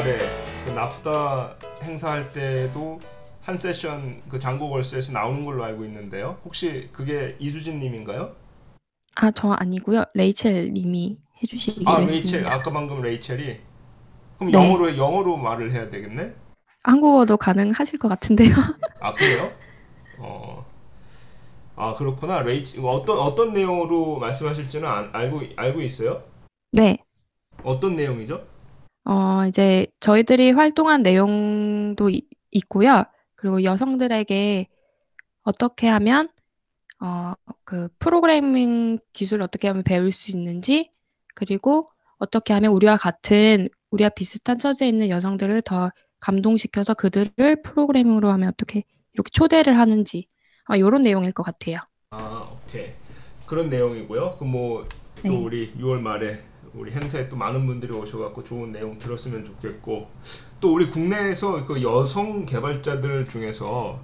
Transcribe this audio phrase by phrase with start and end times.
[0.00, 0.18] 말에
[0.64, 3.00] 그 나프다 행사할 때도
[3.42, 6.38] 한 세션 그 장고 걸스에서 나오는 걸로 알고 있는데요.
[6.44, 8.34] 혹시 그게 이수진 님인가요?
[9.16, 10.04] 아, 저 아니고요.
[10.14, 12.38] 레이첼 님이 해 주시기로 아, 했습니다.
[12.38, 12.52] 레이첼.
[12.52, 13.60] 아까 방금 레이첼이
[14.38, 14.58] 그럼 네.
[14.58, 16.34] 영어로 영어로 말을 해야 되겠네?
[16.82, 18.54] 한국어도 가능하실 것 같은데요.
[19.00, 19.52] 아, 그래요?
[20.18, 20.64] 어.
[21.76, 22.40] 아, 그렇구나.
[22.40, 26.22] 레이첼 어떤 어떤 내용으로 말씀하실지는 안- 알고 알고 있어요?
[26.72, 26.98] 네.
[27.62, 28.48] 어떤 내용이죠?
[29.04, 33.04] 어, 이제 저희들이 활동한 내용도 이- 있고요.
[33.34, 34.68] 그리고 여성들에게
[35.42, 36.28] 어떻게 하면
[37.02, 37.32] 어,
[37.64, 40.90] 그 프로그래밍 기술을 어떻게 하면 배울 수 있는지,
[41.34, 48.50] 그리고 어떻게 하면 우리와 같은, 우리와 비슷한 처지에 있는 여성들을 더 감동시켜서 그들을 프로그래밍으로 하면
[48.50, 50.26] 어떻게 이렇게 초대를 하는지,
[50.66, 51.78] 아, 이런 내용일 것 같아요.
[52.10, 52.92] 아, 오케이.
[53.48, 54.36] 그런 내용이고요.
[54.38, 54.84] 그뭐또
[55.22, 55.28] 네.
[55.30, 56.38] 우리 6월 말에
[56.74, 60.08] 우리 행사에 또 많은 분들이 오셔갖고 좋은 내용 들었으면 좋겠고
[60.60, 64.00] 또 우리 국내에서 그 여성 개발자들 중에서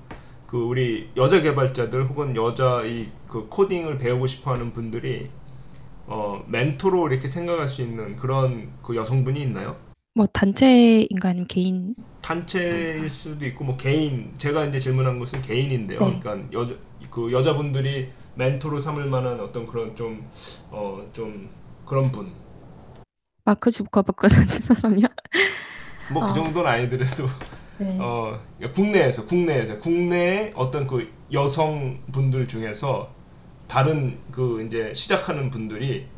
[0.47, 5.28] 그 우리 여자 개발자들 혹은 여자 이 그 코딩을 배우고 싶어하는 분들이
[6.06, 9.73] 어 멘토로 이렇게 생각할 수 있는 그런 그 여성분이 있나요?
[10.14, 16.01] 뭐 단체인가 아니면 개인, 단체일 수도 있고 뭐 개인 제가 이제 질문한 것은 개인인데요.
[16.01, 16.20] 네.
[16.20, 16.75] 그러니까 여자
[17.11, 21.48] 그 여자분들이 멘토로 삼을 만한 어떤 그런 좀어좀
[21.84, 22.30] 그런 분.
[23.47, 25.08] 마크 주커버그 같은 사람이요?
[26.08, 26.34] 뭐그 어.
[26.34, 27.27] 정도는 아니더라도
[27.78, 27.98] 네.
[28.00, 28.41] 어
[28.75, 33.11] 국내에서 국내에서 국내의 어떤 그 여성 분들 중에서
[33.69, 36.08] 다른 그 이제 시작하는 분들이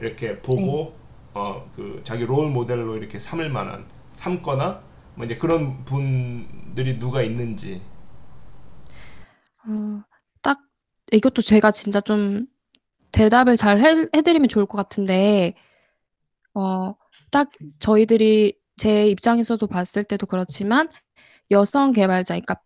[0.00, 0.96] 이렇게 보고
[1.34, 4.82] 어 그 자기 롤 모델로 이렇게 삼을 만한 삼거나
[5.14, 7.82] 뭐 이제 그런 분들이 누가 있는지
[9.66, 10.02] 어,
[10.42, 10.58] 딱
[11.12, 12.46] 이것도 제가 진짜 좀
[13.12, 15.54] 대답을 잘 해, 해드리면 좋을 것 같은데,
[16.54, 16.94] 어,
[17.30, 20.88] 딱 저희들이 제 입장에서도 봤을 때도 그렇지만
[21.50, 22.56] 여성 개발자, 그러니까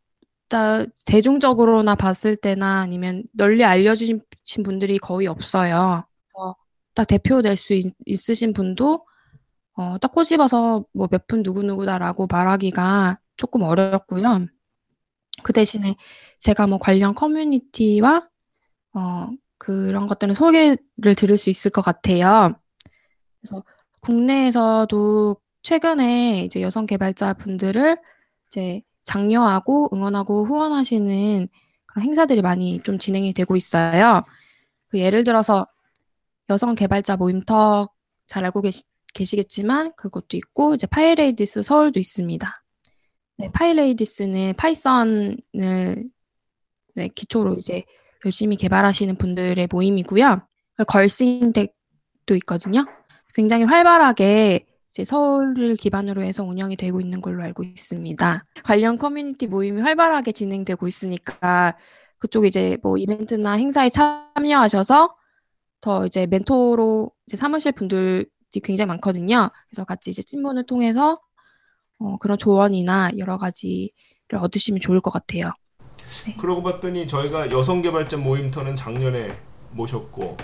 [0.49, 4.21] 딱 대중적으로나 봤을 때나 아니면 널리 알려주신
[4.65, 6.05] 분들이 거의 없어요.
[6.29, 6.57] 그래서
[6.95, 9.05] 딱 대표될 수 있, 있으신 분도
[9.77, 14.47] 어, 딱 꼬집어서 뭐 몇 분 누구누구다라고 말하기가 조금 어렵고요.
[15.43, 15.97] 그 대신에
[16.41, 18.29] 제가 뭐 관련 커뮤니티와
[18.95, 19.29] 어,
[19.59, 20.79] 그런 것들은 소개를
[21.17, 22.55] 들을 수 있을 것 같아요.
[23.45, 23.63] 그래서
[24.01, 27.99] 국내에서도 최근에 이제 여성 개발자 분들을
[28.47, 31.49] 이제 장려하고 응원하고 후원하시는
[31.85, 34.23] 그런 행사들이 많이 좀 진행이 되고 있어요.
[34.89, 35.67] 그 예를 들어서
[36.49, 37.91] 여성 개발자 모임터
[38.27, 42.65] 잘 알고 계시, 계시겠지만 그것도 있고 이제 파이레이디스 서울도 있습니다.
[43.37, 45.37] 네, 파이레이디스는 파이썬을
[46.95, 47.85] 네, 기초로 이제
[48.25, 50.47] 열심히 개발하시는 분들의 모임이고요.
[50.87, 52.87] 걸스인텍도 있거든요.
[53.35, 58.45] 굉장히 활발하게 이제 서울을 기반으로 해서 운영이 되고 있는 걸로 알고 있습니다.
[58.63, 61.77] 관련 커뮤니티 모임이 활발하게 진행되고 있으니까
[62.19, 65.17] 그쪽 이제 뭐 이벤트나 행사에 참여하셔서
[65.81, 68.25] 더 이제 멘토로 이제 사무실 분들이
[68.63, 69.51] 굉장히 많거든요.
[69.69, 71.21] 그래서 같이 이제 친분을 통해서
[71.99, 73.91] 어, 그런 조언이나 여러 가지를
[74.39, 75.51] 얻으시면 좋을 것 같아요.
[76.39, 79.29] 그러고 봤더니 저희가 여성 개발자 모임터는 작년에
[79.73, 80.37] 모셨고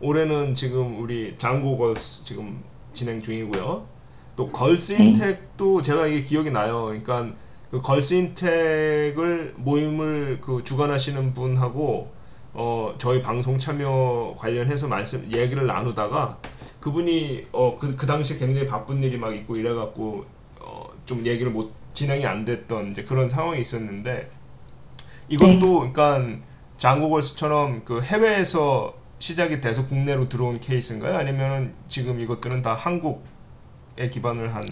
[0.00, 2.62] 올해는 지금 우리 장고 걸스 지금
[2.92, 3.86] 진행 중이고요.
[4.36, 6.84] 또 걸스인텍도 제가 이게 기억이 나요.
[6.86, 7.30] 그러니까
[7.70, 12.10] 그 걸스인텍을 모임을 그 주관하시는 분하고
[12.52, 16.38] 어 저희 방송 참여 관련해서 말씀 얘기를 나누다가
[16.80, 20.24] 그분이 어그 그 당시 굉장히 바쁜 일이 막 있고 이래갖고
[20.60, 24.28] 어 좀 얘기를 못 진행이 안 됐던 이제 그런 상황이 있었는데
[25.28, 26.22] 이것도 그러니까
[26.76, 31.16] Django Girls처럼 그 해외에서 시작이 돼서 국내로 들어온 케이스인가요?
[31.16, 34.64] 아니면 지금 이것들은 다 한국에 기반을 한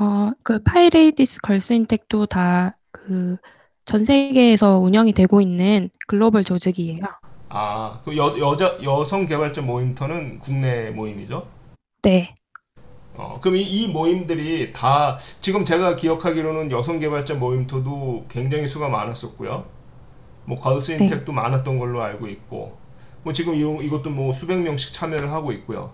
[0.00, 3.36] 어, 그 PyLadies Girls in Tech도 다 그
[3.84, 7.00] 전 세계에서 운영이 되고 있는 글로벌 조직이에요.
[7.48, 11.48] 아, 그 여, 여자 여성 개발자 모임터는 국내 모임이죠?
[12.02, 12.34] 네.
[13.14, 19.66] 어, 그럼 이, 이 모임들이 다 지금 제가 기억하기로는 여성 개발자 모임터도 굉장히 수가 많았었고요.
[20.44, 22.78] 뭐 걸스 인텍도 많았던 걸로 알고 있고
[23.22, 25.92] 뭐 지금 이, 이것도 뭐 수백 명씩 참여를 하고 있고요.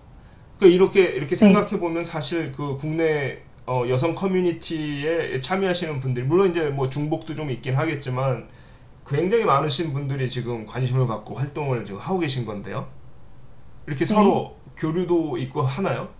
[0.58, 6.70] 그 이렇게 이렇게 생각해 보면 사실 그 국내 어, 여성 커뮤니티에 참여하시는 분들 물론 이제
[6.70, 8.48] 뭐 중복도 좀 있긴 하겠지만
[9.06, 12.88] 굉장히 많으신 분들이 지금 관심을 갖고 활동을 지금 하고 계신 건데요.
[13.86, 16.10] 이렇게 서로 교류도 있고 하나요?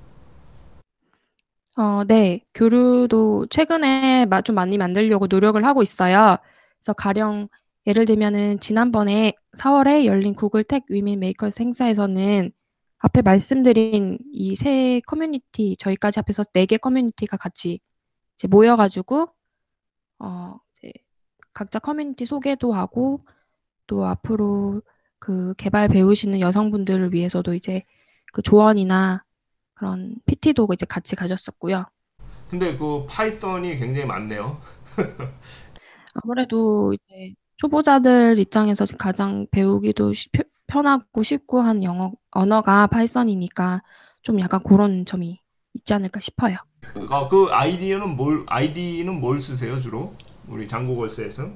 [1.77, 2.41] 어, 네.
[2.55, 6.37] 교류도 최근에 마- 좀 많이 만들려고 노력을 하고 있어요.
[6.79, 7.49] 그래서 가령
[7.87, 12.51] 예를 들면은 지난번에 4월에 열린 Google Tech Women Makers 행사에서는
[12.99, 17.81] 앞에 말씀드린 이 세 커뮤니티 저희까지 합해서 네 개 커뮤니티가 같이
[18.37, 19.29] 이제 모여 가지고
[20.19, 20.93] 어 이제
[21.53, 23.21] 각자 커뮤니티 소개도 하고
[23.87, 24.83] 또 앞으로
[25.19, 27.83] 그 개발 배우시는 여성분들을 위해서도 이제
[28.33, 29.25] 그 조언이나
[29.75, 31.85] 그런 PT도 이제 같이 가졌었고요.
[32.49, 34.59] 근데 그 Python이 굉장히 많네요.
[36.15, 40.31] 아무래도 이제 초보자들 입장에서 가장 배우기도 쉽,
[40.67, 43.83] 편하고 쉽고 한 영어 언어가 Python이니까
[44.23, 45.41] 좀 약간 그런 점이
[45.75, 46.57] 있지 않을까 싶어요.
[47.11, 50.15] 아, 그 아이디어는 뭘 아이디는 뭘 쓰세요 주로?
[50.49, 51.51] 우리 장고걸스에서?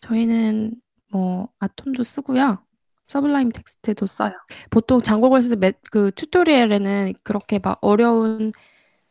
[0.00, 0.74] 저희는
[1.10, 2.58] 뭐 아톰도 쓰고요.
[3.06, 4.32] 서블라임 텍스트도 써요.
[4.70, 5.56] 보통 장고걸스
[5.90, 8.52] 그 튜토리얼에는 그렇게 막 어려운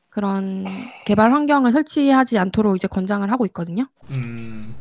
[0.10, 0.66] 그런
[1.06, 3.88] 개발 환경을 설치하지 않도록 이제 권장을 하고 있거든요.
[4.12, 4.76] 음.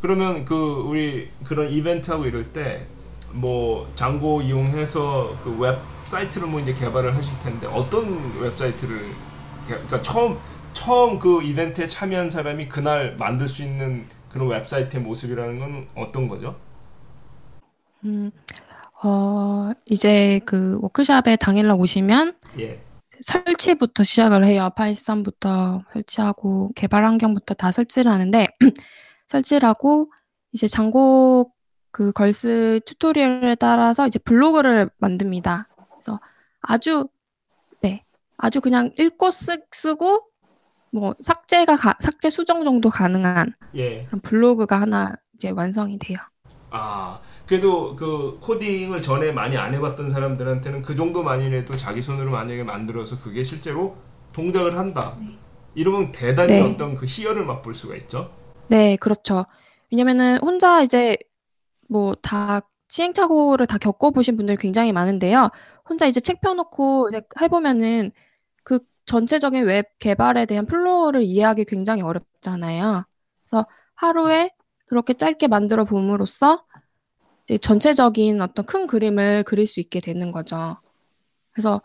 [0.00, 0.54] 그러면 그
[0.86, 2.86] 우리 그런 이벤트하고 이럴 때
[3.32, 8.98] 뭐 Django 이용해서 그 웹사이트를 뭐 이제 개발을 하실 텐데 어떤 웹사이트를
[9.68, 10.38] 개- 그러니까 처음
[10.72, 16.56] 처음 그 이벤트에 참여한 사람이 그날 만들 수 있는 그런 웹사이트의 모습이라는 건 어떤 거죠?
[18.04, 18.30] 음,
[19.04, 22.86] 어, 이제 그 워크샵에 당일날 오시면 예.
[23.22, 24.70] 설치부터 시작을 해요.
[24.76, 28.46] Python부터 설치하고 개발 환경부터 다 설치를 하는데
[29.28, 30.12] 설치를 하고
[30.52, 31.52] 이제 장고
[31.90, 35.68] 그 걸스 튜토리얼에 따라서 이제 블로그를 만듭니다.
[35.94, 36.20] 그래서
[36.60, 37.08] 아주
[37.80, 38.04] 네
[38.36, 40.26] 아주 그냥 읽고 쓰, 쓰고
[40.90, 44.06] 뭐 삭제가 가, 삭제 수정 정도 가능한 예.
[44.22, 46.18] 블로그가 하나 이제 완성이 돼요.
[46.70, 53.20] 아, 그래도 그 코딩을 전에 많이 안 해봤던 사람들한테는 그 정도만이라도 자기 손으로 만약에 만들어서
[53.20, 53.96] 그게 실제로
[54.32, 55.16] 동작을 한다.
[55.74, 56.60] 이러면 대단히 네.
[56.60, 58.30] 어떤 그 희열을 맛볼 수가 있죠.
[58.68, 59.46] 네, 그렇죠.
[59.92, 61.16] 왜냐면은 혼자 이제
[61.88, 65.50] 뭐 다 시행착오를 다 겪어 보신 분들이 굉장히 많은데요.
[65.88, 68.12] 혼자 이제 책 펴 놓고 이제 해 보면은
[68.64, 73.04] 그 전체적인 웹 개발에 대한 flow를 이해하기 굉장히 어렵잖아요.
[73.44, 73.66] 그래서
[73.96, 74.50] 하루에
[74.86, 76.64] 그렇게 짧게 만들어 봄으로써
[77.44, 80.78] 이제 전체적인 어떤 큰 그림을 그릴 수 있게 되는 거죠.
[81.52, 81.82] 그래서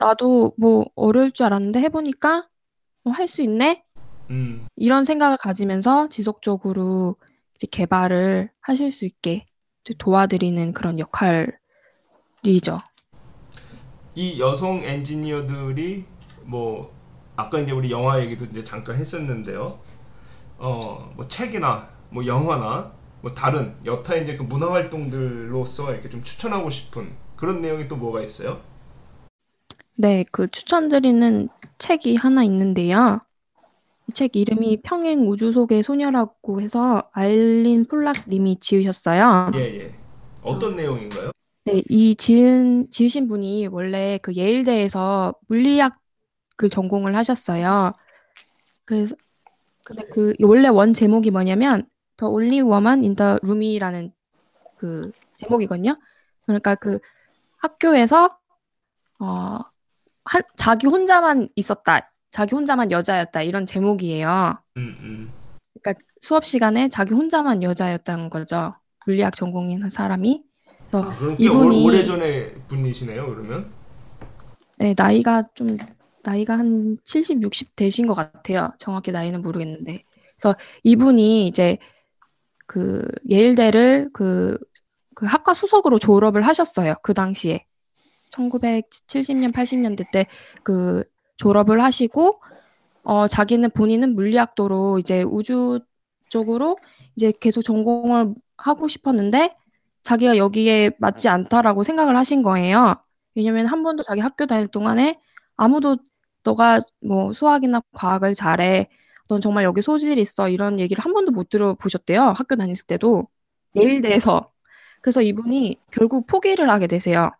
[0.00, 2.48] 나도 뭐 어려울 줄 알았는데 해 보니까
[3.04, 3.83] 뭐할수 있네?
[4.30, 7.16] 음, 이런 생각을 가지면서 지속적으로
[7.56, 9.46] 이제 개발을 하실 수 있게
[9.98, 11.58] 도와드리는 그런 역할이죠.
[14.14, 16.04] 이 여성 엔지니어들이
[16.44, 16.92] 뭐
[17.36, 19.78] 아까 이제 우리 영화 얘기도 이제 잠깐 했었는데요.
[20.58, 26.70] 어, 뭐 책이나 뭐 영화나 뭐 다른 여타 이제 그 문화 활동들로서 이렇게 좀 추천하고
[26.70, 28.60] 싶은 그런 내용이 또 뭐가 있어요?
[29.96, 31.48] 네, 그 추천드리는
[31.78, 33.20] 책이 하나 있는데요.
[34.08, 39.50] 이 책 이름이 평행 우주 속의 소녀라고 해서 알린 폴락 님이 지으셨어요.
[39.54, 39.94] 예, 예.
[40.42, 41.30] 어떤 내용인가요?
[41.64, 45.94] 네, 이 지은, 지으신 분이 원래 그 예일대에서 물리학
[46.56, 47.92] 그 전공을 하셨어요.
[48.84, 49.16] 그래서,
[49.82, 51.88] 근데 그 원래 원 제목이 뭐냐면
[52.22, 54.12] Only Woman in the Room이라는
[54.76, 55.96] 그 제목이거든요.
[56.44, 56.98] 그러니까 그
[57.56, 58.38] 학교에서
[59.20, 59.58] 어,
[60.24, 62.12] 한, 자기 혼자만 있었다.
[62.34, 63.42] 자기 혼자만 여자였다.
[63.42, 64.58] 이런 제목이에요.
[64.76, 65.32] 음, 음.
[65.80, 68.74] 그러니까 수업 시간에 자기 혼자만 여자였다는 거죠.
[69.06, 70.42] 물리학 전공인 한 사람이.
[70.90, 73.70] 그래서 아, 그럼 꽤 이분이 오래 전에 분이시네요, 그러면?
[74.78, 75.76] 네, 나이가 좀
[76.24, 78.72] 나이가 한 70, 60 되신 것 같아요.
[78.80, 80.02] 정확히 나이는 모르겠는데.
[80.36, 81.78] 그래서 이분이 이제
[82.66, 84.58] 그 예일대를 그,
[85.14, 86.96] 그 학과 수석으로 졸업을 하셨어요.
[87.04, 87.64] 그 당시에.
[88.32, 90.26] 1970년, 80년대 때
[90.64, 91.04] 그
[91.36, 92.40] 졸업을 하시고
[93.04, 95.80] 어 자기는 본인은 물리학도로 이제 우주
[96.30, 96.78] 쪽으로
[97.16, 99.54] 이제 계속 전공을 하고 싶었는데
[100.02, 102.96] 자기가 여기에 맞지 않다라고 생각을 하신 거예요.
[103.34, 105.20] 왜냐면 한 번도 자기 학교 다닐 동안에
[105.56, 105.96] 아무도
[106.44, 108.88] 너가 뭐 수학이나 과학을 잘해.
[109.28, 110.48] 넌 정말 여기 소질이 있어.
[110.48, 112.34] 이런 얘기를 한 번도 못 들어보셨대요.
[112.36, 113.26] 학교 다녔을 때도.
[113.76, 114.50] 예일대에서.
[115.00, 117.30] 그래서 이분이 결국 포기를 하게 되세요.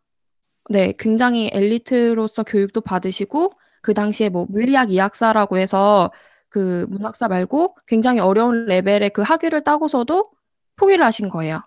[0.71, 3.53] 네, 굉장히 엘리트로서 교육도 받으시고
[3.85, 6.11] 그 당시에 뭐 물리학 이학사라고 해서
[6.49, 10.31] 그 문학사 말고 굉장히 어려운 레벨의 그 학위를 따고서도
[10.77, 11.61] 포기를 하신 거예요.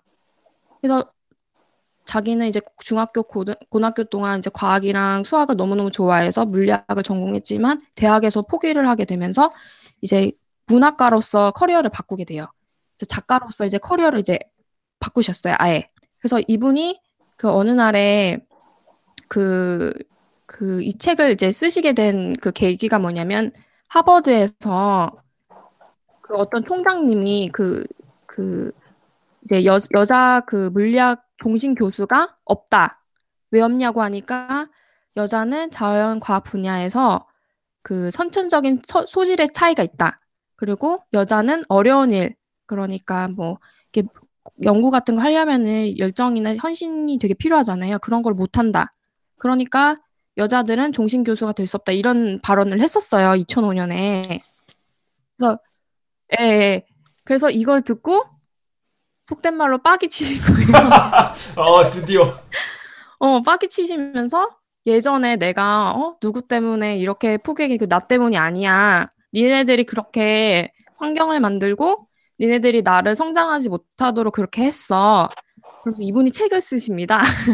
[0.80, 1.12] 그래서
[2.06, 8.88] 자기는 이제 중학교 고등, 고등학교 동안 이제 과학이랑 수학을 너무너무 좋아해서 물리학을 전공했지만 대학에서 포기를
[8.88, 9.52] 하게 되면서
[10.00, 10.32] 이제
[10.66, 12.46] 문학가로서 커리어를 바꾸게 돼요.
[12.94, 14.40] 그래서 작가로서 이제 커리어를 이제
[14.98, 15.88] 바꾸셨어요, 아예.
[16.18, 17.00] 그래서 이분이
[17.36, 18.38] 그 어느 날에
[19.28, 19.92] 그,
[20.48, 23.52] 그, 이 책을 이제 쓰시게 된 그 계기가 뭐냐면,
[23.88, 25.12] 하버드에서
[26.22, 27.84] 그 어떤 총장님이 그,
[28.26, 28.72] 그,
[29.44, 33.02] 이제 여, 여자 그 물리학 종신 교수가 없다.
[33.50, 34.68] 왜 없냐고 하니까
[35.16, 37.26] 여자는 자연과학 분야에서
[37.82, 40.20] 그 선천적인 서, 소질의 차이가 있다.
[40.56, 42.36] 그리고 여자는 어려운 일,
[42.66, 43.58] 그러니까 뭐
[43.92, 44.08] 이렇게
[44.64, 47.98] 연구 같은 거 하려면은 열정이나 헌신이 되게 필요하잖아요.
[48.00, 48.90] 그런 걸 못한다.
[49.38, 49.96] 그러니까
[50.38, 51.92] 여자들은 종신 교수가 될 수 없다.
[51.92, 53.34] 이런 발언을 했었어요.
[53.42, 54.40] 2005년에.
[55.36, 55.58] 그래서
[56.40, 56.86] 예, 예.
[57.24, 58.24] 그래서 이걸 듣고
[59.28, 60.68] 속된 말로 빡이 치신 거예요.
[61.56, 62.22] 어 드디어
[63.20, 64.50] 어, 빡이 치시면서
[64.86, 69.06] 예전에 내가 어 누구 때문에 이렇게 포기하게 그나 때문이 아니야.
[69.34, 72.08] 니네들이 그렇게 환경을 만들고
[72.40, 75.28] 니네들이 나를 성장하지 못하도록 그렇게 했어.
[75.84, 77.20] 그래서 이분이 책을 쓰십니다.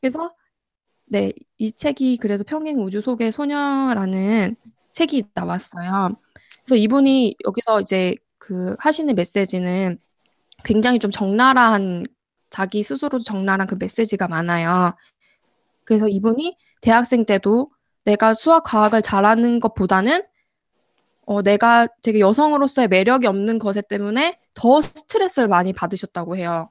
[0.00, 0.32] 그래서
[1.12, 4.56] 네, 이 책이 그래서 평행 우주 속의 소녀라는
[4.92, 6.16] 책이 나왔어요.
[6.64, 9.98] 그래서 이분이 여기서 이제 그 하시는 메시지는
[10.64, 12.06] 굉장히 좀 적나라한
[12.48, 14.94] 자기 스스로도 적나라한 그 메시지가 많아요.
[15.84, 17.70] 그래서 이분이 대학생 때도
[18.04, 20.24] 내가 수학 과학을 잘하는 것보다는
[21.26, 26.70] 어, 내가 되게 여성으로서의 매력이 없는 것에 때문에 더 스트레스를 많이 받으셨다고 해요.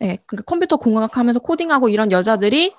[0.00, 2.74] 네, 그러니까 컴퓨터 공학하면서 코딩하고 이런 여자들이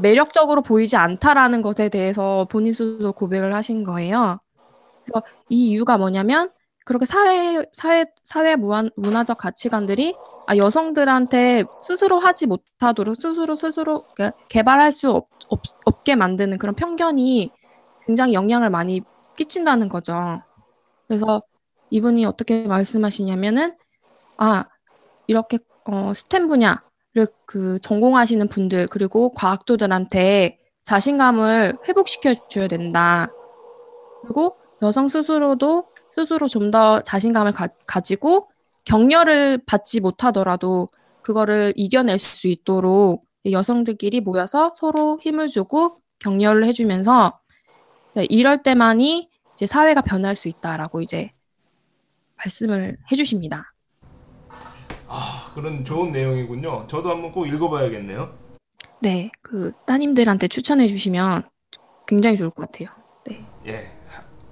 [0.00, 4.38] 매력적으로 보이지 않다라는 것에 대해서 본인 스스로 고백을 하신 거예요.
[5.04, 6.50] 그래서 이 이유가 뭐냐면
[6.84, 10.14] 그렇게 사회 사회 사회 무한, 문화적 가치관들이
[10.46, 16.76] 아, 여성들한테 스스로 하지 못하도록 스스로 스스로 그러니까 개발할 수 없, 없, 없게 만드는 그런
[16.76, 17.50] 편견이
[18.06, 19.02] 굉장히 영향을 많이
[19.36, 20.40] 끼친다는 거죠.
[21.08, 21.42] 그래서
[21.90, 23.76] 이분이 어떻게 말씀하시냐면은
[24.36, 24.64] 아
[25.26, 33.30] 이렇게 어, 스템 분야를 그 전공하시는 분들 그리고 과학도들한테 자신감을 회복시켜 줘야 된다.
[34.22, 38.50] 그리고 여성 스스로도 스스로 좀 더 자신감을 가, 가지고
[38.84, 40.88] 격려를 받지 못하더라도
[41.22, 47.38] 그거를 이겨낼 수 있도록 여성들끼리 모여서 서로 힘을 주고 격려를 해주면서
[48.28, 51.32] 이럴 때만이 이제 사회가 변할 수 있다라고 이제
[52.36, 53.69] 말씀을 해주십니다.
[55.12, 56.86] 아 그런 좋은 내용이군요.
[56.86, 58.32] 저도 한번 꼭 읽어봐야겠네요.
[59.00, 61.42] 네, 그 따님들한테 추천해 주시면
[62.06, 62.88] 굉장히 좋을 것 같아요.
[63.26, 63.44] 네.
[63.66, 63.90] 예,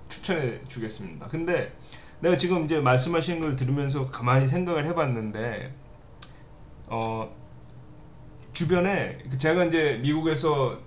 [0.08, 1.28] 추천해 주겠습니다.
[1.28, 1.72] 근데
[2.20, 5.72] 내가 지금 이제 말씀하시는 걸 들으면서 가만히 생각을 해봤는데
[6.88, 7.32] 어
[8.52, 10.80] 주변에 그 제가 이제 미국에서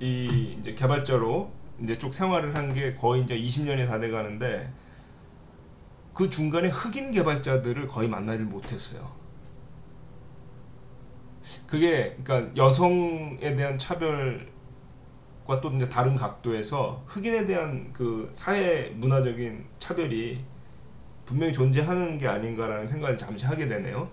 [0.00, 1.50] 이 이제 개발자로
[1.82, 4.72] 이제 쭉 생활을 한 게 거의 이제 20년이 다 돼가는데
[6.14, 9.12] 그 중간에 흑인 개발자들을 거의 만나질 못했어요.
[11.66, 14.46] 그게 그러니까 여성에 대한 차별과
[15.60, 20.42] 또 이제 다른 각도에서 흑인에 대한 그 사회 문화적인 차별이
[21.26, 24.08] 분명히 존재하는 게 아닌가라는 생각을 잠시 하게 되네요.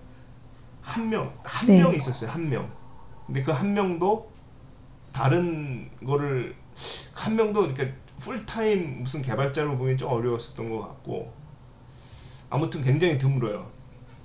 [0.82, 1.96] 한 명, 한명 네.
[1.96, 2.30] 있었어요.
[2.30, 2.70] 한 명.
[3.26, 4.30] 근데 그 한 명도
[5.12, 6.54] 다른 거를
[7.14, 11.32] 한 명도 이렇게 풀타임 무슨 개발자로 보기 좀 어려웠었던 것 같고
[12.52, 13.66] 아무튼 굉장히 드물어요.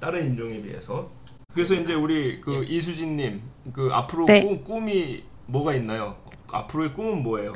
[0.01, 1.09] 다른 인종에 비해서.
[1.53, 2.67] 그래서 이제 우리 그 예.
[2.67, 3.41] 이수진님
[3.71, 4.43] 그 앞으로 네.
[4.43, 6.17] 꿈, 꿈이 뭐가 있나요?
[6.51, 7.53] 앞으로의 꿈은 뭐예요?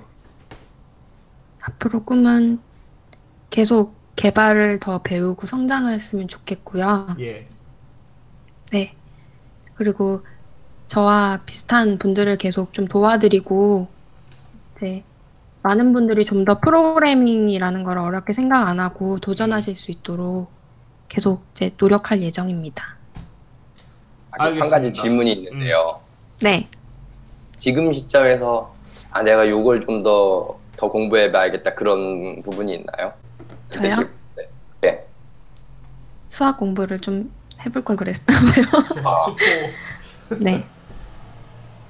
[1.61, 2.61] 앞으로 꿈은
[3.49, 7.17] 계속 개발을 더 배우고 성장을 했으면 좋겠고요.
[7.19, 7.47] 예.
[8.71, 8.95] 네.
[9.75, 10.25] 그리고
[10.87, 13.89] 저와 비슷한 분들을 계속 좀 도와드리고
[14.75, 15.03] 이제
[15.63, 20.61] 많은 분들이 좀 더 프로그래밍이라는 걸 어렵게 생각 안 하고 도전하실 수 있도록
[21.12, 22.96] 계속 이제 노력할 예정입니다.
[24.32, 26.00] 한 가지 질문이 있는데요.
[26.41, 26.70] 네.
[27.58, 28.74] 지금 시점에서
[29.12, 33.13] 아 내가 요걸 좀 더 더 공부해 봐야겠다 그런 부분이 있나요?
[33.70, 33.98] 저요?
[34.36, 34.50] 네.
[34.82, 35.06] 네.
[36.27, 37.32] 수학 공부를 좀
[37.63, 38.36] 해볼 걸 그랬어요.
[38.84, 40.39] 수학 수포.
[40.44, 40.65] 네.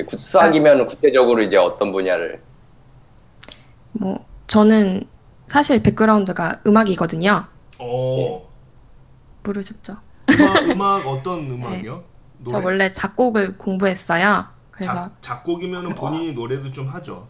[0.10, 2.42] 수학이면 구체적으로 이제 어떤 분야를?
[3.94, 5.08] 뭐 저는
[5.48, 7.46] 사실 백그라운드가 음악이거든요.
[7.80, 8.42] 오.
[9.43, 9.98] 모르셨죠?
[10.39, 12.03] 음악, 음악 어떤 음악이요?
[12.39, 12.45] 네.
[12.50, 14.45] 저 원래 작곡을 공부했어요.
[14.71, 17.27] 그래서 작, 작곡이면 본인이 노래도 좀 하죠.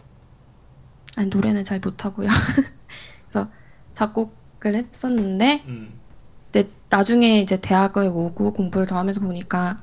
[1.17, 2.29] 아니 노래는 잘 못하고요.
[3.29, 3.49] 그래서
[3.93, 5.99] 작곡을 했었는데 음.
[6.89, 9.81] 나중에 이제 대학을 오고 공부를 더 하면서 보니까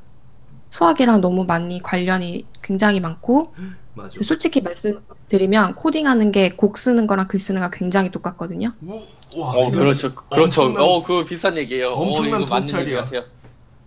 [0.71, 3.55] 수학이랑 너무 많이 관련이 굉장히 많고.
[4.23, 8.73] 솔직히 말씀드리면 코딩하는 게 곡 쓰는 거랑 글 쓰는 거 굉장히 똑같거든요.
[8.83, 9.03] 우,
[9.37, 10.15] 와, 어, 그렇죠.
[10.15, 10.63] 그렇죠.
[10.63, 11.93] 엄청난- 어, 그거 비슷한 얘기예요.
[11.93, 13.05] 엄청난 어, 이거 맞는 얘기 통찰이야.
[13.05, 13.23] 같아요.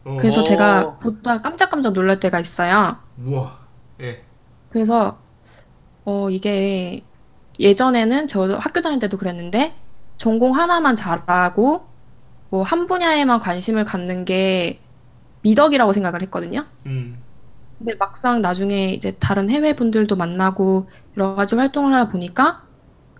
[0.03, 0.17] 어.
[0.19, 0.43] 그래서 오.
[0.43, 2.97] 제가 보다 깜짝깜짝 놀랄 때가 있어요.
[3.25, 3.57] 우와.
[4.01, 4.23] 예.
[4.69, 5.17] 그래서
[6.05, 7.03] 어 이게
[7.59, 9.73] 예전에는 저 학교 다닐 때도 그랬는데
[10.17, 11.85] 전공 하나만 잘하고
[12.49, 14.79] 뭐 한 분야에만 관심을 갖는 게
[15.43, 16.65] 미덕이라고 생각을 했거든요.
[16.87, 17.17] 음.
[17.77, 22.63] 근데 막상 나중에 이제 다른 해외 분들도 만나고 여러 가지 활동을 하다 보니까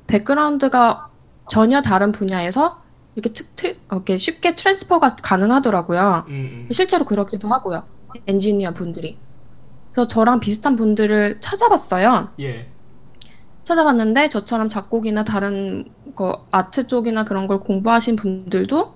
[0.08, 1.10] background가
[1.50, 2.82] 전혀 다른 분야에서
[3.16, 6.26] 이렇게 특, 특, 이렇게 쉽게 transfer가 가능하더라고요.
[6.28, 6.68] 음, 음.
[6.72, 7.84] 실제로 그렇기도 하고요.
[8.28, 9.18] 엔지니어 분들이.
[9.92, 12.30] 그래서 저랑 비슷한 분들을 찾아봤어요.
[12.40, 12.70] 예.
[13.64, 18.96] 찾아봤는데 저처럼 작곡이나 다른 거 아트 쪽이나 그런 걸 공부하신 분들도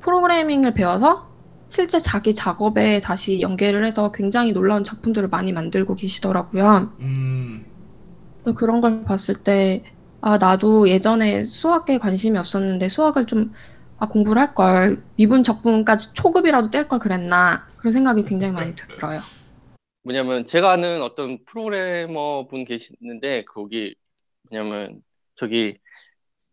[0.00, 1.26] 프로그래밍을 배워서
[1.68, 6.92] 실제 자기 작업에 다시 연계를 해서 굉장히 놀라운 작품들을 많이 만들고 계시더라고요.
[7.00, 7.66] 음.
[8.36, 9.82] 그래서 그런 걸 봤을 때,
[10.20, 13.52] 아, 나도 예전에 수학에 관심이 없었는데 수학을 좀,
[13.98, 15.02] 아, 공부를 할 걸.
[15.16, 17.66] 미분 적분까지 초급이라도 뗄 걸 그랬나.
[17.78, 19.18] 그런 생각이 굉장히 많이 들어요.
[20.02, 23.94] 뭐냐면 제가 아는 어떤 프로그래머 분 계시는데 거기
[24.50, 25.02] 뭐냐면
[25.34, 25.78] 저기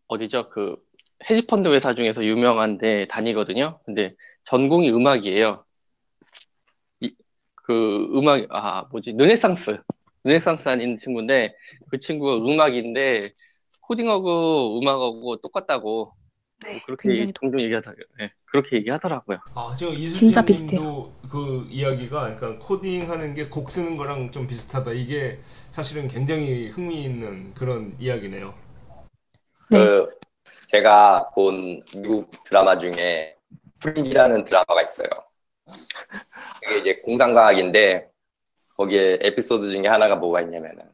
[0.08, 0.50] 어디죠?
[0.50, 0.76] 그
[1.28, 3.78] 헤지펀드 회사 중에서 유명한데 다니거든요.
[3.84, 4.14] 근데
[4.46, 5.64] 전공이 음악이에요.
[7.00, 7.14] 이,
[7.54, 9.14] 그 음악 아 뭐지?
[9.16, 9.78] 르네상스
[10.24, 11.54] 르네상스 하는 친구인데
[11.88, 13.32] 그 친구가 음악인데
[13.88, 16.12] 코딩하고 음악하고 똑같다고
[16.64, 19.38] 네, 그렇게 굉장히 종종 얘기하다 네, 그렇게 얘기하더라고요.
[19.54, 24.92] 아, 지금 진짜 이수진님도 그 이야기가 그러니까 코딩하는 게 곡 쓰는 거랑 좀 비슷하다.
[24.92, 28.54] 이게 사실은 굉장히 흥미있는 그런 이야기네요.
[29.70, 29.78] 네.
[29.78, 30.10] 그
[30.68, 33.36] 제가 본 미국 드라마 중에
[33.80, 35.08] 프린지라는 드라마가 있어요.
[36.62, 38.10] 그게 이제 공상과학인데
[38.76, 40.84] 거기에 에피소드 중에 하나가 뭐가 있냐면은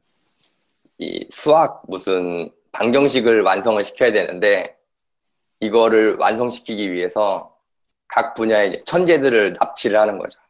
[0.98, 4.76] 이 수학 무슨 방정식을 완성을 시켜야 되는데
[5.60, 7.56] 이거를 완성시키기 위해서
[8.08, 10.40] 각 분야의 천재들을 납치를 하는 거죠.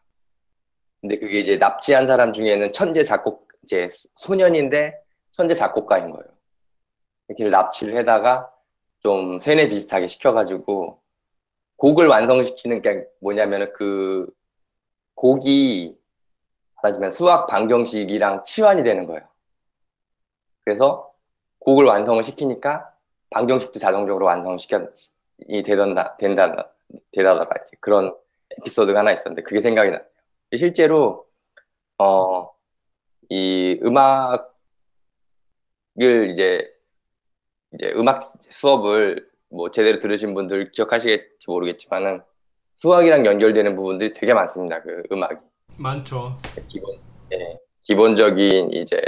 [1.00, 4.94] 근데 그게 이제 납치한 사람 중에는 천재 작곡 이제 소년인데
[5.32, 6.24] 천재 작곡가인 거예요.
[7.28, 8.50] 이렇게 납치를 해다가
[9.00, 11.00] 좀 세뇌 비슷하게 시켜가지고
[11.76, 14.26] 곡을 완성시키는 게 뭐냐면은 그
[15.14, 15.96] 곡이
[16.83, 19.26] 말하자면 수학 방정식이랑 치환이 되는 거예요.
[20.64, 21.10] 그래서
[21.61, 22.92] 곡을 완성을 시키니까
[23.31, 24.88] 방정식도 자동적으로 완성시켜
[25.49, 26.73] 이 되던다 된다
[27.12, 28.14] 되다더라 이제 그런
[28.59, 30.03] 에피소드가 하나 있었는데 그게 생각이 나요.
[30.57, 31.27] 실제로
[31.99, 32.61] 어
[33.31, 34.42] 이 음악을
[36.31, 36.68] 이제
[37.73, 42.23] 이제 음악 수업을 뭐 제대로 들으신 분들 기억하시겠지 모르겠지만은
[42.75, 44.83] 수학이랑 연결되는 부분들이 되게 많습니다.
[44.83, 45.37] 그 음악이
[45.79, 46.37] 많죠.
[46.66, 46.99] 기본
[47.33, 49.01] 예, 기본적인 이제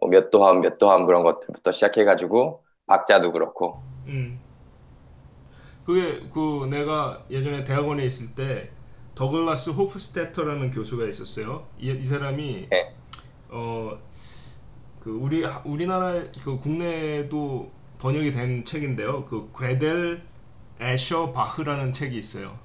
[0.00, 4.40] 뭐 몇 도함 몇 도함 그런 것들부터 시작해가지고 박자도 그렇고 음.
[5.84, 8.70] 그게 그 내가 예전에 대학원에 있을 때
[9.14, 11.66] 더글라스 호프스테터라는 교수가 있었어요.
[11.78, 12.94] 이, 이 사람이 네.
[13.50, 13.98] 어그
[15.06, 19.24] 우리 우리나라 그 국내에도 번역이 된 책인데요.
[19.26, 20.22] 그 괴델
[20.80, 22.58] 애셔 바흐라는 책이 있어요.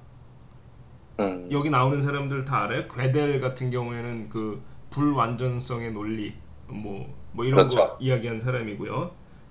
[1.20, 2.88] 음, 여기 나오는 사람들 다 알아요?
[2.88, 6.34] 괴델 같은 경우에는 그 불완전성의 논리
[6.66, 7.96] 뭐 뭐 이런 거 그렇죠.
[8.00, 9.10] 이야기한 사람이고요.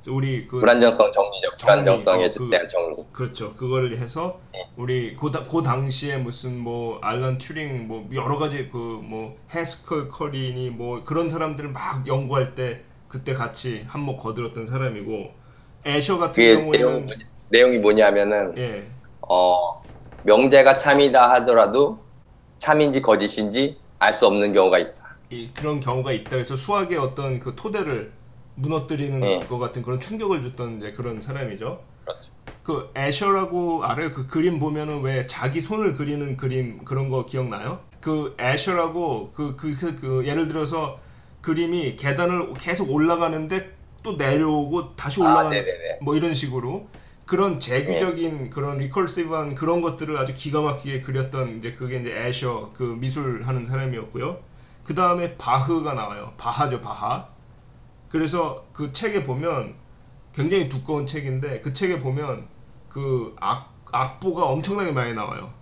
[0.09, 3.53] 우리 그 불안정성 정리적 정리, 불안정성에 어, 그- 대한 정리 그렇죠.
[3.55, 4.39] 그거를 해서
[4.75, 10.09] 우리 그, 다- 그 당시에 무슨 뭐 알런 튜링 뭐 여러 가지 그 뭐 해스컬
[10.09, 15.29] 커리니 뭐 그런 사람들을 막 연구할 때 그때 같이 한몫 거들었던 사람이고
[15.85, 17.07] 애셔 같은 경우에는 내용,
[17.49, 18.83] 내용이 뭐냐면은 예
[19.21, 19.81] 어
[20.23, 21.99] 명제가 참이다 하더라도
[22.57, 25.02] 참인지 거짓인지 알 수 없는 경우가 있다.
[25.33, 26.31] 이, 그런 경우가 있다.
[26.31, 28.11] 그래서 수학의 어떤 그 토대를
[28.55, 29.39] 무너뜨리는 네.
[29.39, 31.83] 것 같은 그런 충격을 줬던 이제 그런 사람이죠.
[32.03, 32.31] 그렇죠.
[32.61, 34.13] 그 애셔라고 알아요?
[34.13, 37.81] 그 그림 보면은 왜 자기 손을 그리는 그림 그런 거 기억나요?
[37.99, 40.99] 그 애셔라고 그 그 그, 그 예를 들어서
[41.41, 45.99] 그림이 계단을 계속 올라가는데 또 내려오고 다시 아, 올라가는 네네네.
[46.01, 46.87] 뭐 이런 식으로
[47.25, 52.83] 그런 재규적인 그런 리컬시브한 그런 것들을 아주 기가 막히게 그렸던 이제 그게 이제 애셔 그
[52.83, 54.39] 미술 하는 사람이었고요.
[54.83, 56.33] 그 다음에 바흐가 나와요.
[56.37, 57.27] 바하죠, 바하.
[58.09, 59.75] 그래서 그 책에 보면
[60.33, 62.47] 굉장히 두꺼운 책인데 그 책에 보면
[62.89, 65.53] 그 악, 악보가 엄청나게 많이 나와요.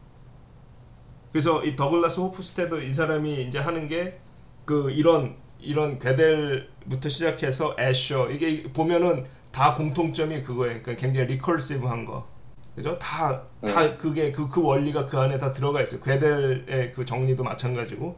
[1.31, 4.21] 그래서 이 더글라스 호프스테더 이 사람이 이제 하는 게
[4.65, 10.81] 그 이런 이런 괴델부터 시작해서 애셔 이게 보면은 다 공통점이 그거예요.
[10.81, 12.27] 그러니까 굉장히 리컬시브한 거.
[12.73, 12.97] 그죠?
[12.97, 15.99] 다, 다 그게 그, 그 원리가 그 안에 다 들어가 있어요.
[16.01, 18.15] 괴델의 그 정리도 마찬가지고.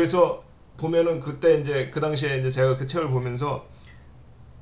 [0.00, 0.44] 그래서
[0.76, 3.66] 보면은 그때 이제 그 당시에 이제 제가 그 책을 보면서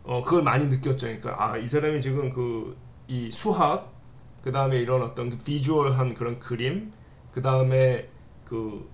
[0.05, 1.09] 어 그걸 많이 느꼈죠.
[1.09, 2.77] 그러니까 아 이 사람이 지금 그
[3.09, 3.92] 이 수학
[4.42, 6.90] 그 다음에 이런 어떤 그 비주얼한 그런 그림
[7.33, 8.09] 그 다음에
[8.47, 8.88] 그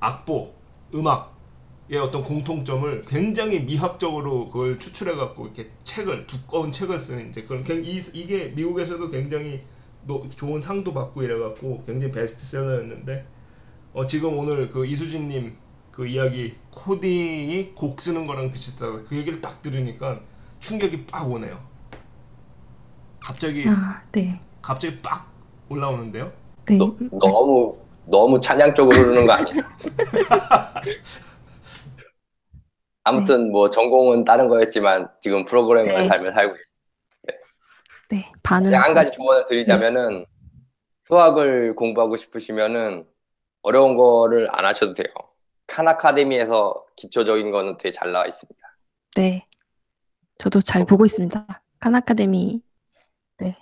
[0.00, 0.52] 악보
[0.94, 7.62] 음악의 어떤 공통점을 굉장히 미학적으로 그걸 추출해 갖고 이렇게 책을 두꺼운 책을 쓰는 이제 그런
[7.64, 9.60] 굉- 이, 이게 미국에서도 굉장히
[10.04, 13.26] 노- 좋은 상도 받고 이래 갖고 굉장히 베스트셀러였는데
[13.94, 15.56] 어 지금 오늘 그 이수진님
[15.98, 19.02] 그 이야기 코딩이 곡 쓰는 거랑 비슷하다.
[19.08, 20.20] 그 얘기를 딱 들으니까
[20.60, 21.58] 충격이 빡 오네요.
[23.18, 24.40] 갑자기 아, 네.
[24.62, 25.28] 갑자기 빡
[25.68, 26.32] 올라오는데요.
[26.66, 26.78] 네.
[26.78, 29.60] 너, 너무 너무 찬양 쪽으로 흐르는 거 아니에요?
[33.02, 36.06] 아무튼 뭐 전공은 다른 거였지만 지금 프로그래머 네.
[36.06, 37.38] 삶을 살고 있어요.
[38.10, 38.30] 네.
[38.44, 38.70] 반응.
[38.70, 40.26] 그냥 한 가지 조언을 드리자면은
[41.00, 43.04] 수학을 공부하고 싶으시면은
[43.62, 45.12] 어려운 거를 안 하셔도 돼요.
[45.68, 48.58] 칸 아카데미에서 기초적인 거는 되게 잘 나와 있습니다.
[49.16, 49.46] 네.
[50.38, 51.46] 저도 잘 보고 있습니다.
[51.78, 52.62] 칸 아카데미.
[53.38, 53.56] 네.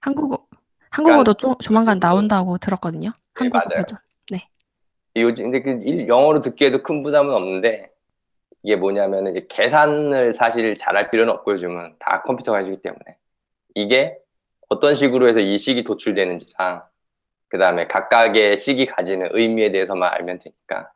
[0.00, 0.46] 한국어
[0.90, 3.08] 한국어도 조, 조만간 나온다고 들었거든요.
[3.10, 3.80] 네, 한국어 맞아요.
[3.82, 3.98] 버전.
[5.16, 7.90] 요즘 근데 그 일- 영어로 듣기에도 큰 부담은 없는데
[8.62, 13.18] 이게 뭐냐면 이제 계산을 사실 잘할 필요는 없고 요즘은 다 컴퓨터가 해주기 때문에
[13.74, 14.16] 이게
[14.70, 16.84] 어떤 식으로 해서 이 식이 도출되는지랑
[17.52, 20.90] 그 다음에 각각의 식이 가지는 의미에 대해서만 알면 되니까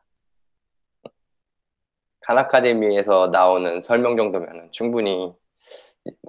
[2.21, 5.35] 칸 아카데미에서 나오는 설명 정도면은 충분히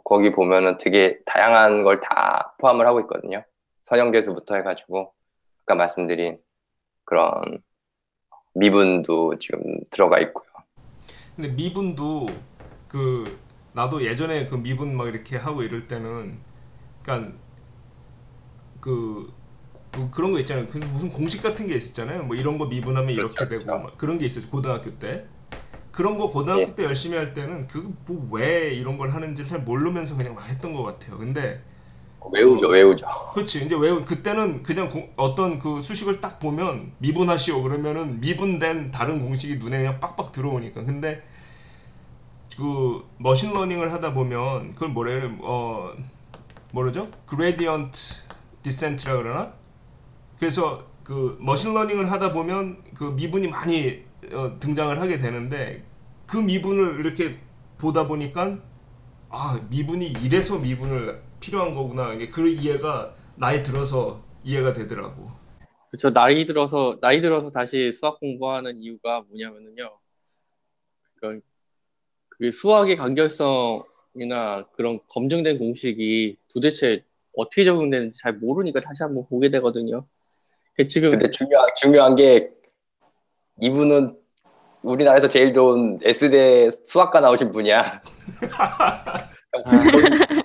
[0.05, 3.43] 거기 보면은 되게 다양한 걸 다 포함을 하고 있거든요.
[3.85, 5.15] 선형대수부터 해가지고
[5.63, 6.39] 아까 말씀드린
[7.07, 7.63] 그런
[8.53, 10.45] 미분도 지금 들어가 있고요.
[11.37, 12.27] 근데 미분도
[12.87, 13.39] 그
[13.73, 16.39] 나도 예전에 그 미분 막 이렇게 하고 이럴 때는
[17.03, 17.33] 그러니까
[18.83, 19.33] 그,
[19.93, 20.67] 그 그런 거 있잖아요.
[20.69, 22.25] 그 무슨 공식 같은 게 있었잖아요.
[22.25, 23.83] 뭐 이런 거 미분하면 이렇게 그렇죠, 되고 그렇죠.
[23.83, 24.51] 막 그런 게 있었죠.
[24.51, 25.27] 고등학교 때.
[25.91, 26.75] 그런 거 고등학교 예.
[26.75, 31.19] 때 열심히 할 때는 그뭐왜 이런 걸 하는지를 잘 모르면서 그냥 막 했던 것 같아요.
[31.19, 31.63] 근데
[32.31, 33.07] 외우죠, 외우죠.
[33.35, 39.21] 그렇지 이제 왜 그때는 그냥 공- 어떤 그 수식을 딱 보면 미분하시오 그러면은 미분된 다른
[39.21, 41.23] 공식이 눈에 그냥 빡빡 들어오니까 근데
[42.57, 45.93] 그 machine learning을 하다 보면 그걸 그래 어
[46.73, 47.99] 뭐라죠 gradient
[48.63, 49.53] descent라 그러나
[50.39, 55.85] 그래서 그 machine learning을 하다 보면 그 미분이 많이 어, 등장을 하게 되는데
[56.27, 57.37] 그 미분을 이렇게
[57.79, 58.59] 보다 보니까
[59.31, 65.31] 아 미분이 이래서 미분을 필요한 거구나 이게 그 이해가 나이 들어서 이해가 되더라고
[65.91, 66.13] 그렇죠.
[66.13, 69.99] 나이 들어서 나이 들어서 다시 수학 공부하는 이유가 뭐냐면은요.
[71.15, 71.47] 그러니까
[72.29, 77.05] 그게 수학의 간결성이나 그런 검증된 공식이 도대체
[77.37, 80.07] 어떻게 적용되는지 잘 모르니까 다시 한번 보게 되거든요.
[80.79, 82.51] 그 지금 근데 중요한 중요한 게
[83.61, 84.17] 이분은
[84.85, 88.01] 우리나라에서 제일 좋은 S대 수학과 나오신 분이야.
[89.51, 89.91] 거기,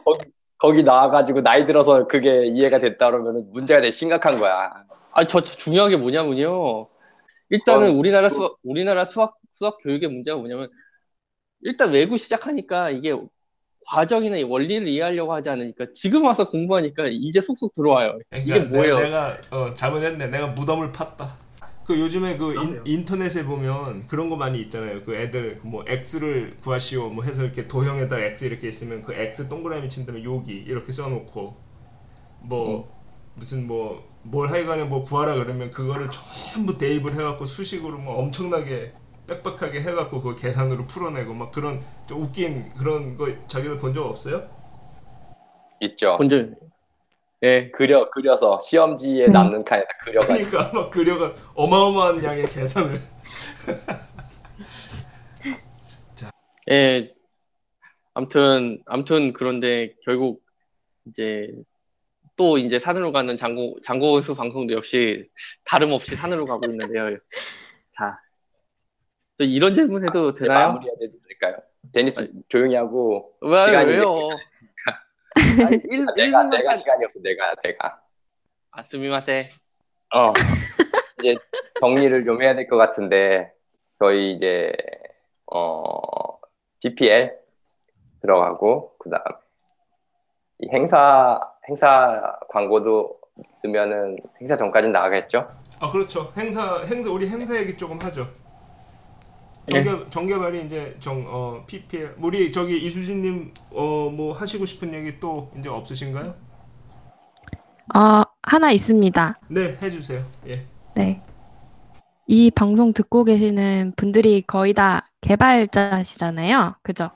[0.03, 4.73] 거기, 거기 나와가지고 나이 들어서 그게 이해가 됐다 그러면 문제가 되게 심각한 거야.
[5.11, 6.87] 아, 저 중요한 게 뭐냐면요.
[7.49, 10.71] 일단은 어, 우리나라 수학, 우리나라 수학, 수학 교육의 문제가 뭐냐면,
[11.61, 13.15] 일단 외고 시작하니까 이게
[13.85, 18.19] 과정이나 이 원리를 이해하려고 하지 않으니까 지금 와서 공부하니까 이제 쏙쏙 들어와요.
[18.33, 18.99] 이게 그러니까 뭐예요?
[18.99, 20.27] 내, 가 어, 잘못했네.
[20.27, 21.27] 내가 무덤을 팠다.
[21.85, 25.03] 그 요즘에 그 인, 터넷에 보면 그런 거 많이 있잖아요.
[25.03, 27.09] 그 애들 뭐 x를 구하시오.
[27.09, 31.57] 뭐 해서 이렇게 도형에다 x 이렇게 있으면 그 x 동그라미 친 다음에 여기 이렇게 써놓고
[32.41, 32.87] 뭐
[33.35, 38.93] 무슨 뭐 뭘 하여간에 뭐 구하라 그러면 그거를 전부 대입을 해갖고 수식으로 뭐 엄청나게
[39.27, 44.49] 빽빽하게 해갖고 그 계산으로 풀어내고 막 그런 좀 웃긴 그런 거 자기들 본 적 없어요?
[45.79, 46.17] 있죠.
[46.17, 46.55] 본전,
[47.43, 49.31] 예, 그려 그려서 시험지에 음.
[49.31, 52.99] 남는 칸에다 그려가지고 그러니까 막 그려가 어마어마한 양의 계산을
[56.71, 57.13] 예.
[58.13, 60.43] 아무튼, 아무튼 그런데 결국
[61.07, 61.49] 이제
[62.35, 65.27] 또 이제 산으로 가는 장고, 장고수 방송도 역시
[65.65, 67.17] 다름없이 산으로 가고 있는데요.
[67.97, 68.19] 자,
[69.37, 70.67] 또 이런 질문 해도 이제 되나요?
[70.69, 71.63] 마무리해야 되지 않을까요?
[71.91, 74.29] 데니스 조용히 하고 왜, 시간이 왜요?
[75.65, 78.01] 아니, 일, 이제- 내가 내가 시간이 없어 내가 내가
[78.71, 79.49] 아, 스미마세.
[80.15, 80.33] 어
[81.19, 81.35] 이제
[81.81, 83.51] 정리를 좀 해야 될 것 같은데
[83.99, 84.71] 저희 이제
[85.51, 86.37] 어
[86.79, 87.35] GPL
[88.21, 89.23] 들어가고 그 다음
[90.59, 93.19] 이 행사 행사 광고도
[93.63, 95.49] 뜨면은 행사 전까지 나가겠죠?
[95.79, 98.42] 아 그렇죠 행사 행사 우리 행사 얘기 조금 하죠 예.
[99.69, 105.69] 정개 정개발이 이제 정어 PPL 우리 저기 이수진님 어 뭐 하시고 싶은 얘기 또 이제
[105.69, 106.35] 없으신가요?
[107.95, 109.39] 어, 하나 있습니다.
[109.49, 111.21] 네 해주세요 예 네.
[112.27, 116.75] 이 방송 듣고 계시는 분들이 거의 다 개발자시잖아요.
[116.83, 117.11] 그죠?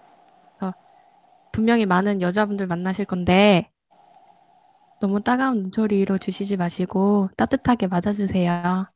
[1.51, 3.69] 분명히 많은 여자분들 만나실 건데
[4.99, 8.87] 너무 따가운 눈초리로 주시지 마시고 따뜻하게 맞아주세요.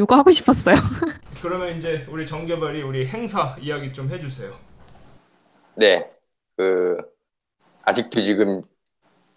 [0.00, 0.74] 요거 하고 싶었어요.
[1.42, 4.54] 그러면 이제 우리 정개발이 우리 행사 이야기 좀 해주세요
[5.76, 6.10] 네.
[6.56, 6.96] 그
[7.82, 8.62] 아직도 지금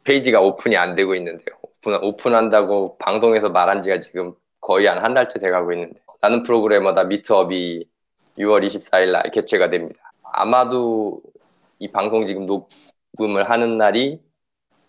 [0.04, 1.56] 페이지가 오픈이 안 되고 있는데요.
[1.62, 7.88] 오픈 오픈한다고 방송에서 말한 지가 지금 거의 한 한 달째 돼가고 있는데 나는 프로그래머다 미트업이
[8.38, 10.12] 6월 24일 날 개최가 됩니다.
[10.24, 11.22] 아마도
[11.80, 14.22] 이 방송 지금 녹음을 하는 날이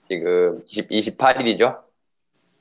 [0.05, 1.83] 지금 20, 28일이죠.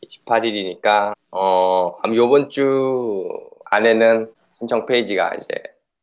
[0.06, 3.28] 28일이니까 어 아마 요번 주
[3.66, 5.48] 안에는 신청 페이지가 이제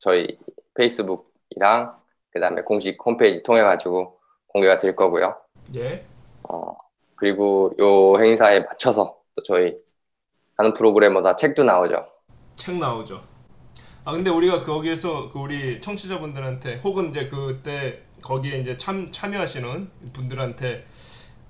[0.00, 0.36] 저희
[0.74, 1.94] 페이스북이랑
[2.32, 5.36] 그다음에 공식 홈페이지 통해 가지고 공개가 될 거고요.
[5.76, 6.04] 예.
[6.48, 6.76] 어
[7.14, 9.76] 그리고 요 행사에 맞춰서 또 저희
[10.56, 12.08] 하는 프로그래머다 책도 나오죠.
[12.54, 13.22] 책 나오죠.
[14.04, 20.84] 아 근데 우리가 거기에서 그 우리 청취자분들한테 혹은 이제 그때 거기에 이제 참 참여하시는 분들한테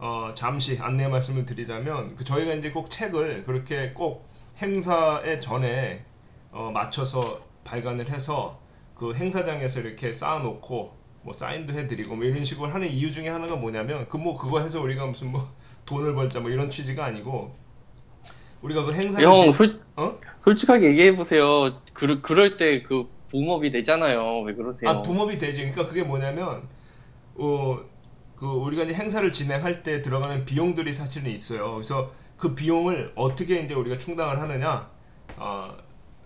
[0.03, 4.27] 어 잠시 안내 말씀을 드리자면 그 저희가 이제 꼭 책을 그렇게 꼭
[4.59, 6.05] 행사에 전에
[6.51, 8.59] 어 맞춰서 발간을 해서
[8.95, 14.09] 그 행사장에서 이렇게 쌓아놓고 뭐 사인도 해드리고 뭐 이런 식으로 하는 이유 중에 하나가 뭐냐면
[14.09, 15.47] 그 뭐 그거 해서 우리가 무슨 뭐
[15.85, 17.53] 돈을 벌자 뭐 이런 취지가 아니고
[18.63, 20.19] 우리가 그 행사를 형, 진- 솔, 어?
[20.41, 21.81] 솔직하게 얘기해 보세요.
[21.93, 24.41] 그, 그럴 때 그 붐업이 되잖아요.
[24.43, 24.91] 왜 그러세요?
[24.91, 25.59] 아 붐업이 되지.
[25.71, 26.67] 그러니까 그게 뭐냐면
[27.37, 27.79] 어
[28.41, 31.75] 그 우리가 이제 행사를 진행할 때 들어가는 비용들이 사실은 있어요.
[31.75, 34.89] 그래서 그 비용을 어떻게 이제 우리가 충당을 하느냐,
[35.37, 35.77] 어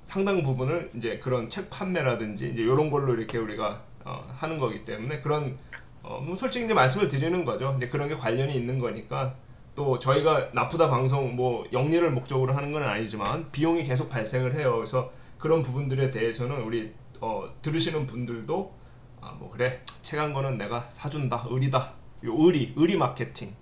[0.02, 5.20] 상당 부분을 이제 그런 책 판매라든지 이제 이런 걸로 이렇게 우리가 어, 하는 거기 때문에
[5.20, 5.58] 그런
[6.02, 7.74] 어, 뭐 솔직히 이제 말씀을 드리는 거죠.
[7.78, 9.34] 이제 그런 게 관련이 있는 거니까
[9.74, 14.74] 또 저희가 나쁘다 방송 뭐 영리를 목적으로 하는 건 아니지만 비용이 계속 발생을 해요.
[14.76, 18.72] 그래서 그런 부분들에 대해서는 우리 어, 들으시는 분들도
[19.20, 23.54] 아 뭐 그래 책 한 거는 내가 사준다 의리다 요 의리 의리 마케팅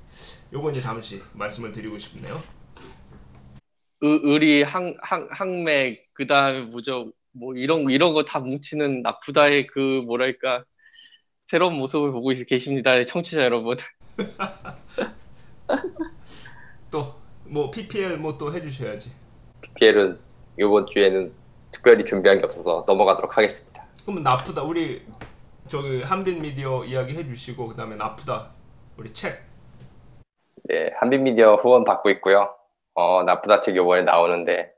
[0.53, 2.41] 요거 이제 잠시 말씀을 드리고 싶네요.
[4.03, 9.69] 의, 의리, 항, 항, 항맥, 그 다음에 뭐죠, 뭐, 이런, 이런 거 다 뭉치는 나쁘다의
[9.69, 10.65] 그, 뭐랄까,
[11.51, 13.05] 새로운 모습을 보고 계십니다.
[13.07, 13.77] 청취자 여러분.
[16.91, 19.11] 또 뭐 PPL 뭐 또 해주셔야지.
[19.61, 20.19] PPL은
[20.59, 21.33] 이번 주에는
[21.71, 23.87] 특별히 준비한 게 없어서 넘어가도록 하겠습니다.
[24.05, 25.03] 그러면 나쁘다 우리
[25.73, 28.51] 저기 한빛 미디어 이야기 해주시고 그 다음에 나쁘다
[28.99, 29.43] 우리 책
[30.65, 32.55] 네, 한빛 미디어 후원 받고 있고요.
[32.93, 34.71] 어, 나쁘다 책 이번에 나오는데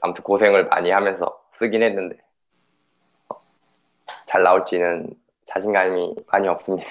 [0.00, 2.16] 아무튼 고생을 많이 하면서 쓰긴 했는데
[3.28, 3.42] 어,
[4.24, 6.88] 잘 나올지는 자신감이 많이 없습니다.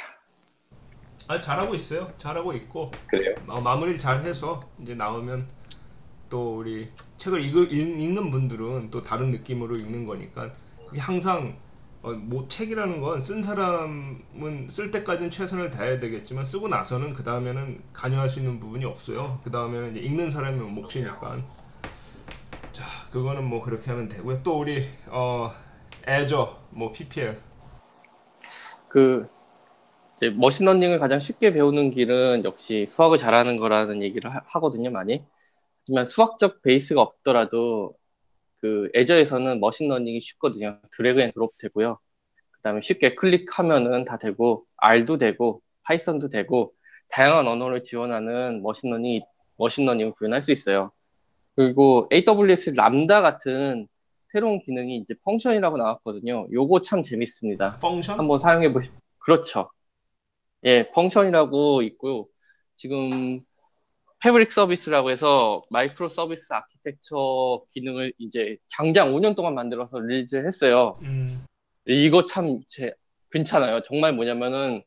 [1.30, 2.12] 아 잘하고 있어요.
[2.16, 3.34] 잘하고 있고 그래요?
[3.48, 5.48] 어, 마무리를 잘 해서 이제 나오면
[6.30, 10.54] 또 우리 책을 읽, 읽는 분들은 또 다른 느낌으로 읽는 거니까
[11.00, 11.58] 항상
[12.02, 17.82] 어, 뭐 책이라는 건 쓴 사람은 쓸 때까지는 최선을 다해야 되겠지만 쓰고 나서는 그 다음에는
[17.94, 19.40] 관여할 수 있는 부분이 없어요.
[19.44, 21.36] 그 다음에는 이제 읽는 사람이 몫이니까
[22.72, 24.44] 자 그거는 뭐 그렇게 하면 되고요.
[24.44, 25.52] 또 우리 어
[26.08, 27.38] Azure 뭐 PPL
[28.88, 29.28] 그,
[30.38, 35.26] machine learning을 가장 쉽게 배우는 길은 역시 수학을 잘하는 거라는 얘기를 하, 하거든요, 많이.
[35.84, 37.96] 하지만 수학적 베이스가 없더라도
[38.62, 40.80] 그 Azure에서는 machine learning이 쉽거든요.
[40.92, 41.98] drag and drop 되고요.
[42.52, 46.74] 그 다음에 쉽게 클릭하면은 다 되고, R도 되고, Python도 되고,
[47.10, 49.22] 다양한 언어를 지원하는 machine learning,
[49.58, 50.92] machine learning을 구현할 수 있어요.
[51.56, 53.88] 그리고 AWS Lambda 같은
[54.32, 56.48] 새로운 기능이 이제 function이라고 나왔거든요.
[56.52, 57.80] 요거 참 재밌습니다.
[57.82, 58.90] function 한번 사용해 보시.
[59.20, 59.72] 그렇죠.
[60.66, 62.28] 예, function이라고 있고요.
[62.76, 63.42] 지금
[64.22, 71.00] Fabric Service라고 해서 microservice architecture 기능을 이제 장장 5년 동안 만들어서 release 했어요.
[71.04, 71.46] 음,
[71.86, 72.94] 이거 참 제,
[73.32, 73.82] 괜찮아요.
[73.84, 74.84] 정말 뭐냐면은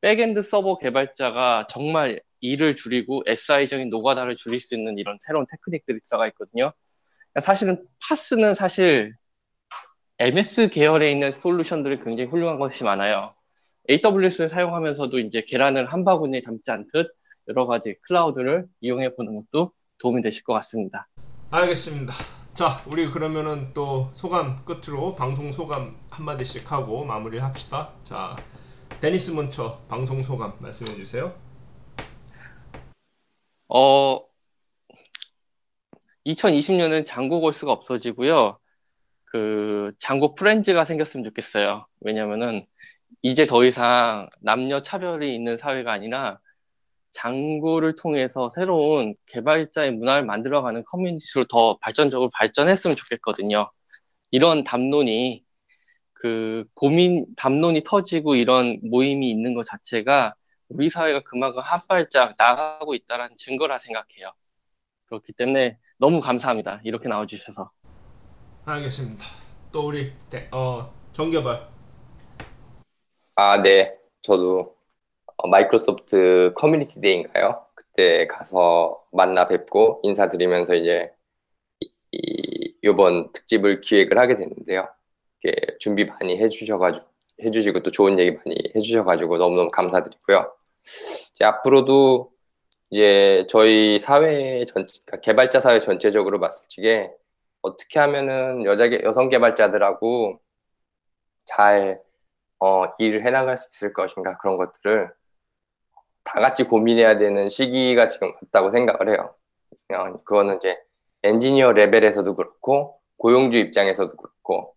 [0.00, 6.26] backend 서버 개발자가 정말 일을 줄이고 SI적인 노가다를 줄일 수 있는 이런 새로운 테크닉들이 들어가
[6.28, 6.72] 있거든요.
[7.40, 9.14] 사실은 PaaS는 사실
[10.18, 13.34] MS 계열에 있는 솔루션들이 굉장히 훌륭한 것이 많아요.
[13.88, 17.12] AWS를 사용하면서도 이제 계란을 한 바구니에 담지 않듯
[17.48, 21.08] 여러 가지 클라우드를 이용해 보는 것도 도움이 되실 것 같습니다.
[21.50, 22.12] 알겠습니다.
[22.54, 27.92] 자, 우리 그러면은 또 소감 끝으로 방송 소감 한 마디씩 하고 마무리를 합시다.
[28.04, 28.36] 자,
[29.00, 31.34] 데니스 문처 방송 소감 말씀해 주세요.
[33.68, 34.20] 어,
[36.26, 38.58] 2020년은 장고 골수가 없어지고요.
[39.24, 41.86] 그 장고 프렌즈가 생겼으면 좋겠어요.
[42.00, 42.66] 왜냐면은
[43.22, 46.38] 이제 더 이상 남녀 차별이 있는 사회가 아니라
[47.12, 53.70] 장고를 통해서 새로운 개발자의 문화를 만들어가는 커뮤니티로 더 발전적으로 발전했으면 좋겠거든요.
[54.30, 55.44] 이런 담론이
[56.12, 60.34] 그 고민 담론이 터지고 이런 모임이 있는 것 자체가
[60.68, 64.32] 우리 사회가 그만큼 한 발짝 나아가고 있다는 증거라 생각해요.
[65.06, 66.80] 그렇기 때문에 너무 감사합니다.
[66.84, 67.70] 이렇게 나와주셔서.
[68.64, 69.24] 알겠습니다.
[69.70, 71.68] 또 우리 대, 어 정개발
[73.34, 73.96] 아, 네.
[74.20, 74.76] 저도
[75.42, 77.66] 어, Microsoft Community Day인가요?
[77.74, 81.12] 그때 가서 만나 뵙고 인사드리면서 이제
[81.80, 84.88] 이, 이 이번 특집을 기획을 하게 됐는데요.
[85.80, 87.04] 준비 많이 해주셔가지고
[87.44, 90.52] 해주시고 또 좋은 얘기 많이 해주셔가지고 너무너무 감사드리고요.
[91.34, 92.30] 이제 앞으로도
[92.90, 97.10] 이제 저희 사회 전 그러니까 개발자 사회 전체적으로 봤을 적에
[97.62, 100.40] 어떻게 하면은 여자 개- 여성 개발자들하고
[101.46, 102.00] 잘
[102.60, 105.12] 어, 일을 해나갈 수 있을 것인가 그런 것들을
[106.24, 109.34] 다 같이 고민해야 되는 시기가 지금 왔다고 생각을 해요.
[109.86, 110.78] 그냥 그거는 이제
[111.22, 114.74] 엔지니어 레벨에서도 그렇고 고용주 입장에서도 그렇고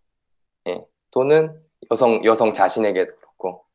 [0.67, 1.59] 예, 또는
[1.91, 3.65] 여성 여성 자신에게도 그렇고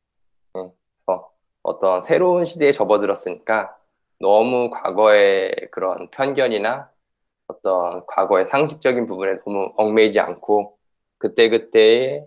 [0.56, 1.30] 예, 그래서
[1.62, 3.76] 어떤 새로운 시대에 접어들었으니까
[4.20, 6.90] 너무 과거의 그런 편견이나
[7.48, 10.78] 어떤 과거의 상식적인 부분에 너무 얽매이지 않고
[11.18, 12.26] 그때그때의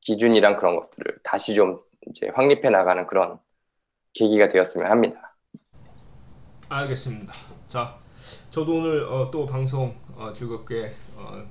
[0.00, 3.38] 기준이랑 그런 것들을 다시 좀 이제 확립해 나가는 그런
[4.14, 5.36] 계기가 되었으면 합니다.
[6.68, 7.32] 알겠습니다.
[7.66, 7.98] 자,
[8.50, 11.44] 저도 오늘 어, 또 방송 어, 즐겁게 어,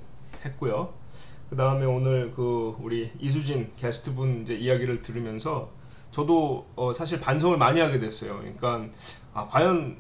[0.46, 0.94] 했고요.
[1.50, 5.72] 그 다음에 오늘 그 우리 이수진 게스트분 이제 이야기를 들으면서
[6.12, 8.38] 저도 어, 사실 반성을 많이 하게 됐어요.
[8.38, 8.86] 그러니까
[9.34, 9.98] 아, 과연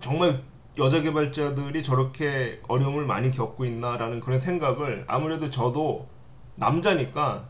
[0.00, 0.42] 정말
[0.78, 6.06] 여자 개발자들이 저렇게 어려움을 많이 겪고 있나라는 그런 생각을 아무래도 저도
[6.56, 7.48] 남자니까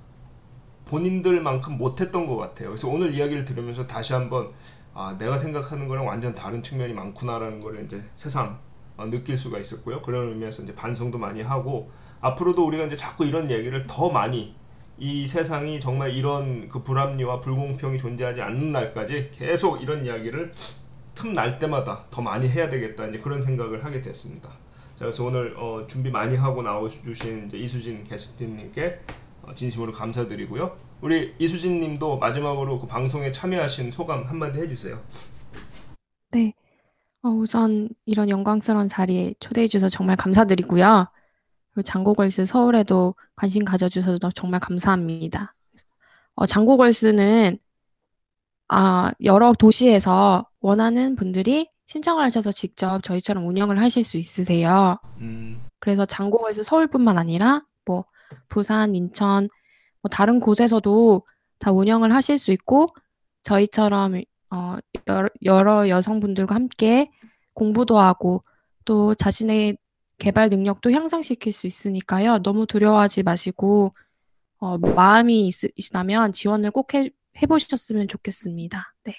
[0.89, 2.69] 본인들만큼 못했던 것 같아요.
[2.69, 4.51] 그래서 오늘 이야기를 들으면서 다시 한번
[4.95, 8.59] 아 내가 생각하는 거랑 완전 다른 측면이 많구나라는 거를 이제 새삼
[8.97, 10.03] 어, 느낄 수가 있었고요.
[10.03, 14.57] 그런 의미에서 이제 반성도 많이 하고 앞으로도 우리가 이제 자꾸 이런 얘기를 더 많이
[14.99, 20.53] 이 세상이 정말 이런 그 불합리와 불공평이 존재하지 않는 날까지 계속 이런 이야기를
[21.15, 24.51] 틈 날 때마다 더 많이 해야 되겠다 이제 그런 생각을 하게 됐습니다.
[24.51, 30.77] 자, 그래서 오늘 어, 준비 많이 하고 나와주신 이제 이수진 게스트님께 어, 진심으로 감사드리고요.
[31.01, 35.01] 우리 이수진 님도 마지막으로 그 방송에 참여하신 소감 한마디 해주세요.
[36.31, 36.55] 네.
[37.23, 41.09] 어, 우선 이런 영광스러운 자리에 초대해 주셔서 정말 감사드리고요.
[41.85, 45.55] 장고걸스 서울에도 관심 가져주셔서 정말 감사합니다.
[46.35, 47.59] 어, 장고걸스는
[48.69, 54.99] 아, 여러 도시에서 원하는 분들이 신청을 하셔서 직접 저희처럼 운영을 하실 수 있으세요.
[55.19, 58.05] 음, 그래서 장고걸스 서울뿐만 아니라 뭐
[58.49, 59.49] 부산, 인천,
[60.03, 61.23] 뭐 다른 곳에서도
[61.59, 62.89] 다 운영을 하실 수 있고
[63.43, 67.11] 저희처럼 어, 여러, 여러 여성분들과 함께
[67.55, 68.45] 공부도 하고
[68.85, 69.77] 또 자신의
[70.19, 72.39] 개발 능력도 향상시킬 수 있으니까요.
[72.43, 73.95] 너무 두려워하지 마시고
[74.59, 77.11] 어, 뭐 마음이 있으시다면 지원을 꼭 해,
[77.41, 78.95] 해보셨으면 좋겠습니다.
[79.05, 79.15] 네.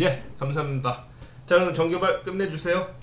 [0.00, 1.04] 예, 감사합니다.
[1.44, 2.94] 자, 그럼 정개발 끝내주세요.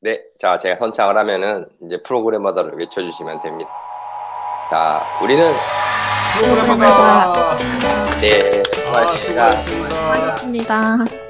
[0.00, 3.70] 네, 자 제가 선창을 하면은 이제 프로그래머다를 외쳐주시면 됩니다.
[4.70, 5.52] 자, 우리는
[6.34, 7.56] 프로그래머다.
[8.20, 9.56] 네, 아, 수고하셨습니다.
[9.56, 11.25] 수고하셨습니다.